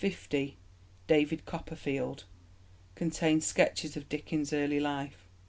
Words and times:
David 1.05 1.45
Copperfield 1.45 2.23
(contains 2.95 3.45
sketches 3.45 3.95
of 3.95 4.09
Dickens' 4.09 4.51
early 4.51 4.79
life). 4.79 5.27